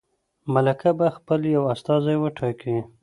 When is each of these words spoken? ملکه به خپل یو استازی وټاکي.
ملکه 0.53 0.91
به 0.97 1.07
خپل 1.17 1.39
یو 1.55 1.63
استازی 1.73 2.15
وټاکي. 2.19 2.77